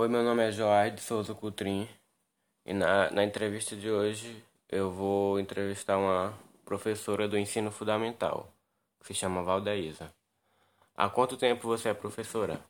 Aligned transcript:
Oi, 0.00 0.06
meu 0.06 0.22
nome 0.22 0.46
é 0.46 0.52
Joás 0.52 0.94
de 0.94 1.00
Souza 1.00 1.34
Coutrin 1.34 1.88
e 2.64 2.72
na, 2.72 3.10
na 3.10 3.24
entrevista 3.24 3.74
de 3.74 3.90
hoje 3.90 4.44
eu 4.68 4.92
vou 4.92 5.40
entrevistar 5.40 5.98
uma 5.98 6.38
professora 6.64 7.26
do 7.26 7.36
ensino 7.36 7.72
fundamental, 7.72 8.46
que 9.00 9.08
se 9.08 9.14
chama 9.14 9.42
Valdeísa. 9.42 10.14
Há 10.94 11.10
quanto 11.10 11.36
tempo 11.36 11.66
você 11.66 11.88
é 11.88 11.94
professora? 11.94 12.64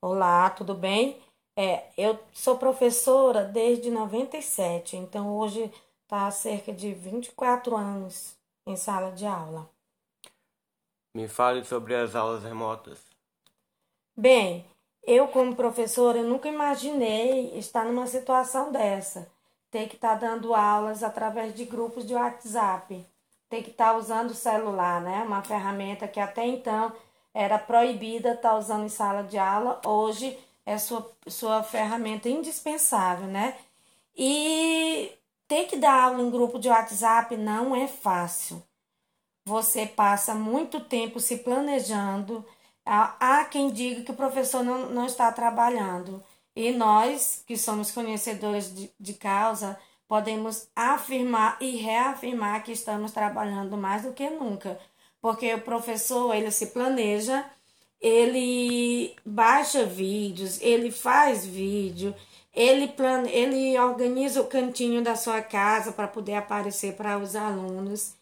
Olá, 0.00 0.48
tudo 0.50 0.72
bem? 0.72 1.20
É, 1.56 1.90
eu 1.98 2.16
sou 2.32 2.56
professora 2.56 3.42
desde 3.42 3.90
97, 3.90 4.96
então 4.96 5.36
hoje 5.36 5.64
está 6.04 6.28
há 6.28 6.30
cerca 6.30 6.72
de 6.72 6.94
24 6.94 7.76
anos 7.76 8.36
em 8.64 8.76
sala 8.76 9.10
de 9.10 9.26
aula. 9.26 9.68
Me 11.12 11.26
fale 11.26 11.64
sobre 11.64 11.96
as 11.96 12.14
aulas 12.14 12.44
remotas. 12.44 13.04
Bem, 14.16 14.64
eu 15.10 15.26
como 15.26 15.56
professora 15.56 16.18
eu 16.18 16.24
nunca 16.24 16.48
imaginei 16.48 17.58
estar 17.58 17.84
numa 17.84 18.06
situação 18.06 18.70
dessa, 18.70 19.28
ter 19.68 19.88
que 19.88 19.96
estar 19.96 20.14
dando 20.14 20.54
aulas 20.54 21.02
através 21.02 21.52
de 21.52 21.64
grupos 21.64 22.06
de 22.06 22.14
WhatsApp, 22.14 23.04
ter 23.48 23.62
que 23.62 23.70
estar 23.70 23.96
usando 23.96 24.30
o 24.30 24.34
celular, 24.34 25.00
né? 25.00 25.24
Uma 25.26 25.42
ferramenta 25.42 26.06
que 26.06 26.20
até 26.20 26.46
então 26.46 26.92
era 27.34 27.58
proibida 27.58 28.34
estar 28.34 28.56
usando 28.56 28.84
em 28.84 28.88
sala 28.88 29.24
de 29.24 29.36
aula, 29.36 29.80
hoje 29.84 30.38
é 30.64 30.78
sua, 30.78 31.10
sua 31.26 31.64
ferramenta 31.64 32.28
indispensável, 32.28 33.26
né? 33.26 33.56
E 34.16 35.10
ter 35.48 35.64
que 35.64 35.76
dar 35.76 36.04
aula 36.04 36.22
em 36.22 36.30
grupo 36.30 36.56
de 36.56 36.68
WhatsApp 36.68 37.36
não 37.36 37.74
é 37.74 37.88
fácil. 37.88 38.62
Você 39.44 39.86
passa 39.86 40.34
muito 40.36 40.78
tempo 40.78 41.18
se 41.18 41.38
planejando. 41.38 42.44
Há 42.92 43.44
quem 43.44 43.70
diga 43.70 44.02
que 44.02 44.10
o 44.10 44.16
professor 44.16 44.64
não, 44.64 44.90
não 44.90 45.06
está 45.06 45.30
trabalhando. 45.30 46.20
E 46.56 46.72
nós, 46.72 47.44
que 47.46 47.56
somos 47.56 47.92
conhecedores 47.92 48.74
de, 48.74 48.90
de 48.98 49.14
causa, 49.14 49.78
podemos 50.08 50.66
afirmar 50.74 51.56
e 51.60 51.76
reafirmar 51.76 52.64
que 52.64 52.72
estamos 52.72 53.12
trabalhando 53.12 53.76
mais 53.76 54.02
do 54.02 54.12
que 54.12 54.28
nunca. 54.28 54.76
Porque 55.20 55.54
o 55.54 55.60
professor, 55.60 56.34
ele 56.34 56.50
se 56.50 56.66
planeja, 56.66 57.48
ele 58.00 59.14
baixa 59.24 59.84
vídeos, 59.84 60.60
ele 60.60 60.90
faz 60.90 61.46
vídeo, 61.46 62.12
ele, 62.52 62.88
plane... 62.88 63.30
ele 63.30 63.78
organiza 63.78 64.40
o 64.40 64.48
cantinho 64.48 65.00
da 65.00 65.14
sua 65.14 65.40
casa 65.40 65.92
para 65.92 66.08
poder 66.08 66.34
aparecer 66.34 66.96
para 66.96 67.18
os 67.18 67.36
alunos. 67.36 68.14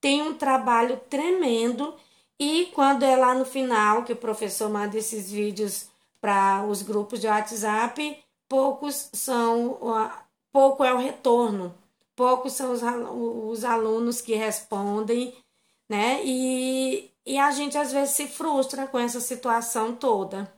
Tem 0.00 0.22
um 0.22 0.32
trabalho 0.32 0.98
tremendo 1.10 1.94
e 2.38 2.66
quando 2.74 3.04
é 3.04 3.16
lá 3.16 3.34
no 3.34 3.44
final 3.44 4.04
que 4.04 4.12
o 4.12 4.16
professor 4.16 4.68
manda 4.68 4.96
esses 4.96 5.30
vídeos 5.30 5.88
para 6.20 6.64
os 6.64 6.82
grupos 6.82 7.20
de 7.20 7.26
WhatsApp, 7.26 8.18
poucos 8.48 9.10
são 9.12 9.78
pouco 10.52 10.84
é 10.84 10.92
o 10.92 10.98
retorno, 10.98 11.74
poucos 12.16 12.52
são 12.52 12.72
os, 12.72 12.82
os 12.82 13.64
alunos 13.64 14.20
que 14.20 14.34
respondem, 14.34 15.34
né? 15.88 16.20
E, 16.24 17.10
e 17.26 17.38
a 17.38 17.50
gente 17.50 17.76
às 17.76 17.92
vezes 17.92 18.14
se 18.14 18.26
frustra 18.26 18.86
com 18.86 18.98
essa 18.98 19.20
situação 19.20 19.94
toda 19.94 20.52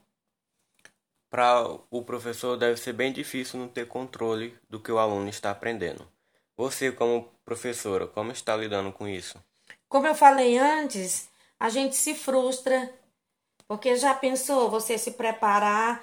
para 1.36 1.69
o 1.91 2.02
professor 2.02 2.56
deve 2.56 2.78
ser 2.78 2.92
bem 2.92 3.12
difícil 3.12 3.58
não 3.60 3.69
ter 3.69 3.86
controle 3.86 4.56
do 4.70 4.80
que 4.80 4.91
o 4.91 4.98
aluno 4.98 5.28
está 5.28 5.50
aprendendo. 5.50 6.06
Você, 6.56 6.91
como 6.91 7.28
professora, 7.44 8.06
como 8.06 8.32
está 8.32 8.56
lidando 8.56 8.91
com 8.91 9.06
isso? 9.06 9.38
Como 9.88 10.06
eu 10.06 10.14
falei 10.14 10.56
antes, 10.56 11.28
a 11.58 11.68
gente 11.68 11.96
se 11.96 12.14
frustra, 12.14 12.92
porque 13.68 13.96
já 13.96 14.14
pensou 14.14 14.70
você 14.70 14.98
se 14.98 15.12
preparar, 15.12 16.02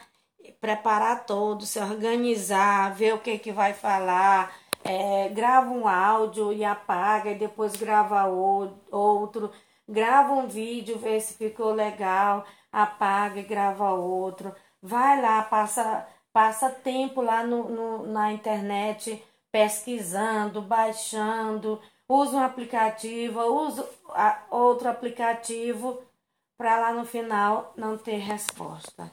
preparar 0.59 1.25
todo, 1.25 1.65
se 1.65 1.79
organizar, 1.79 2.93
ver 2.93 3.13
o 3.13 3.19
que, 3.19 3.37
que 3.39 3.51
vai 3.51 3.73
falar, 3.73 4.55
é, 4.83 5.29
grava 5.29 5.69
um 5.69 5.87
áudio 5.87 6.51
e 6.51 6.63
apaga, 6.63 7.31
e 7.31 7.35
depois 7.35 7.75
grava 7.75 8.25
outro, 8.25 9.51
grava 9.87 10.33
um 10.33 10.47
vídeo, 10.47 10.97
vê 10.99 11.19
se 11.19 11.35
ficou 11.35 11.73
legal, 11.73 12.45
apaga 12.71 13.39
e 13.39 13.43
grava 13.43 13.91
outro. 13.93 14.53
Vai 14.81 15.21
lá, 15.21 15.41
passa, 15.43 16.05
passa 16.33 16.69
tempo 16.69 17.21
lá 17.21 17.43
no, 17.43 17.69
no, 17.69 18.07
na 18.07 18.33
internet 18.33 19.23
pesquisando, 19.51 20.61
baixando, 20.61 21.79
usa 22.07 22.37
um 22.37 22.43
aplicativo, 22.43 23.39
usa 23.41 23.87
outro 24.49 24.89
aplicativo 24.89 26.01
para 26.57 26.79
lá 26.79 26.93
no 26.93 27.05
final 27.05 27.73
não 27.75 27.97
ter 27.97 28.17
resposta. 28.17 29.11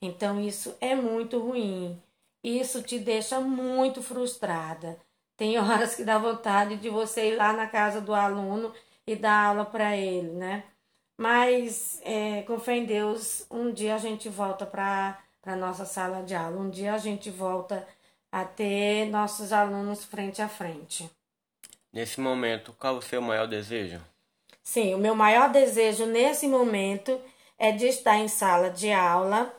Então 0.00 0.40
isso 0.40 0.74
é 0.80 0.94
muito 0.94 1.38
ruim. 1.38 2.00
Isso 2.42 2.82
te 2.82 2.98
deixa 2.98 3.40
muito 3.40 4.02
frustrada. 4.02 4.98
Tem 5.36 5.58
horas 5.58 5.94
que 5.94 6.04
dá 6.04 6.18
vontade 6.18 6.76
de 6.76 6.88
você 6.88 7.32
ir 7.32 7.36
lá 7.36 7.52
na 7.52 7.66
casa 7.66 8.00
do 8.00 8.14
aluno 8.14 8.72
e 9.06 9.16
dar 9.16 9.46
aula 9.46 9.64
para 9.64 9.96
ele, 9.96 10.32
né? 10.32 10.64
Mas, 11.16 12.00
é, 12.04 12.42
com 12.42 12.60
fé 12.60 12.76
em 12.76 12.84
Deus, 12.84 13.44
um 13.50 13.72
dia 13.72 13.96
a 13.96 13.98
gente 13.98 14.28
volta 14.28 14.64
para 14.64 15.18
a 15.44 15.56
nossa 15.56 15.84
sala 15.84 16.22
de 16.22 16.34
aula. 16.34 16.60
Um 16.60 16.70
dia 16.70 16.94
a 16.94 16.98
gente 16.98 17.30
volta 17.30 17.86
a 18.30 18.44
ter 18.44 19.06
nossos 19.06 19.52
alunos 19.52 20.04
frente 20.04 20.40
a 20.42 20.48
frente. 20.48 21.10
Nesse 21.92 22.20
momento, 22.20 22.74
qual 22.78 22.96
o 22.96 23.02
seu 23.02 23.20
maior 23.22 23.46
desejo? 23.46 24.00
Sim, 24.62 24.94
o 24.94 24.98
meu 24.98 25.14
maior 25.14 25.50
desejo 25.50 26.04
nesse 26.06 26.46
momento 26.46 27.18
é 27.58 27.72
de 27.72 27.86
estar 27.86 28.16
em 28.18 28.28
sala 28.28 28.70
de 28.70 28.92
aula, 28.92 29.52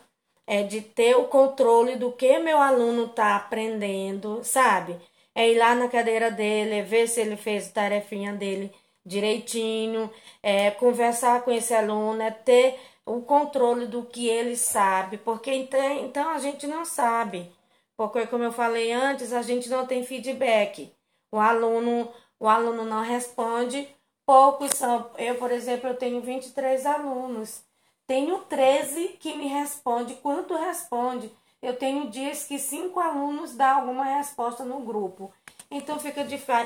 é 0.46 0.62
de 0.62 0.80
ter 0.80 1.16
o 1.16 1.24
controle 1.24 1.96
do 1.96 2.12
que 2.12 2.38
meu 2.38 2.58
aluno 2.58 3.06
está 3.06 3.36
aprendendo, 3.36 4.40
sabe? 4.44 4.96
É 5.34 5.48
ir 5.48 5.58
lá 5.58 5.74
na 5.74 5.88
cadeira 5.88 6.30
dele, 6.30 6.76
é 6.76 6.82
ver 6.82 7.08
se 7.08 7.20
ele 7.20 7.36
fez 7.36 7.68
a 7.68 7.72
tarefinha 7.72 8.32
dele 8.32 8.72
direitinho, 9.04 10.10
é, 10.42 10.70
conversar 10.70 11.42
com 11.42 11.50
esse 11.50 11.74
aluno, 11.74 12.22
é 12.22 12.30
ter 12.30 12.78
o 13.04 13.22
controle 13.22 13.86
do 13.86 14.04
que 14.04 14.28
ele 14.28 14.56
sabe, 14.56 15.18
porque 15.18 15.52
então, 15.52 16.04
então 16.04 16.30
a 16.30 16.38
gente 16.38 16.66
não 16.66 16.84
sabe. 16.84 17.50
Porque, 17.96 18.26
como 18.26 18.44
eu 18.44 18.52
falei 18.52 18.92
antes, 18.92 19.32
a 19.32 19.42
gente 19.42 19.68
não 19.68 19.86
tem 19.86 20.04
feedback. 20.04 20.90
O 21.32 21.38
aluno, 21.38 22.12
o 22.38 22.48
aluno 22.48 22.84
não 22.84 23.02
responde, 23.02 23.88
poucos 24.26 24.72
são. 24.72 25.10
Eu, 25.16 25.36
por 25.36 25.50
exemplo, 25.50 25.88
eu 25.88 25.96
tenho 25.96 26.20
23 26.20 26.86
alunos. 26.86 27.62
Tenho 28.06 28.38
13 28.40 29.16
que 29.20 29.36
me 29.36 29.46
responde. 29.46 30.14
Quanto 30.14 30.56
responde? 30.56 31.30
Eu 31.62 31.76
tenho 31.76 32.10
dias 32.10 32.44
que 32.44 32.58
cinco 32.58 32.98
alunos 32.98 33.54
dão 33.54 33.80
alguma 33.80 34.04
resposta 34.04 34.64
no 34.64 34.80
grupo. 34.80 35.32
Então 35.70 35.98
fica 36.00 36.24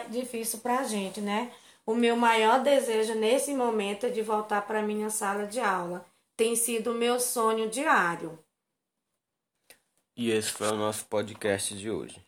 difícil 0.08 0.60
para 0.60 0.78
a 0.78 0.84
gente, 0.84 1.20
né? 1.20 1.52
O 1.84 1.94
meu 1.94 2.16
maior 2.16 2.62
desejo 2.62 3.14
nesse 3.14 3.52
momento 3.52 4.06
é 4.06 4.08
de 4.08 4.22
voltar 4.22 4.62
para 4.62 4.80
minha 4.80 5.10
sala 5.10 5.46
de 5.46 5.60
aula. 5.60 6.06
Tem 6.36 6.56
sido 6.56 6.92
o 6.92 6.94
meu 6.94 7.20
sonho 7.20 7.68
diário. 7.68 8.38
E 10.16 10.30
esse 10.30 10.50
foi 10.50 10.68
o 10.68 10.76
nosso 10.76 11.04
podcast 11.06 11.76
de 11.76 11.90
hoje. 11.90 12.24